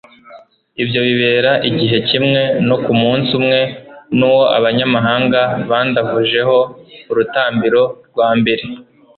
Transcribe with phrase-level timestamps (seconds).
[0.83, 3.59] ibyo bibera igihe kimwe no ku munsi umwe
[4.17, 5.39] n'uwo abanyamahanga
[5.69, 6.57] bandavujeho
[7.11, 8.63] urutambiro rwa mbere